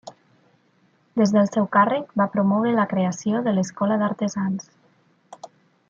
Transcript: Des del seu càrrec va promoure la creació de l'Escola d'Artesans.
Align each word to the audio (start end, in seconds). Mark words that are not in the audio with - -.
Des 1.21 1.33
del 1.35 1.51
seu 1.57 1.67
càrrec 1.77 2.15
va 2.21 2.27
promoure 2.37 2.73
la 2.79 2.87
creació 2.95 3.43
de 3.49 3.55
l'Escola 3.59 3.99
d'Artesans. 4.05 4.71